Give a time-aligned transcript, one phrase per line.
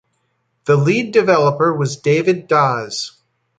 [0.65, 3.17] The lead developer was David Dawes.